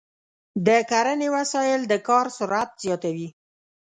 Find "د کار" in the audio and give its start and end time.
1.91-2.25